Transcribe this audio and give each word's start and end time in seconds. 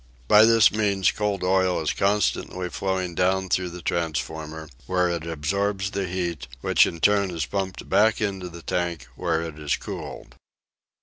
By 0.27 0.45
this 0.45 0.71
means 0.71 1.11
cold 1.11 1.43
oil 1.43 1.79
is 1.79 1.93
constantly 1.93 2.69
flowing 2.69 3.13
down 3.13 3.49
through 3.49 3.69
the 3.69 3.83
transformer, 3.83 4.67
where 4.87 5.09
it 5.09 5.27
absorbs 5.27 5.91
the 5.91 6.07
heat, 6.07 6.47
which 6.61 6.87
in 6.87 6.99
turn 6.99 7.29
is 7.29 7.45
pumped 7.45 7.87
back 7.87 8.19
into 8.19 8.49
the 8.49 8.63
tank, 8.63 9.05
where 9.15 9.43
it 9.43 9.59
is 9.59 9.75
cooled. 9.75 10.33